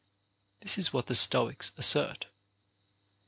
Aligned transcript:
This 0.61 0.79
is 0.79 0.91
what 0.91 1.05
the 1.05 1.13
Stoics 1.13 1.73
assert. 1.77 2.25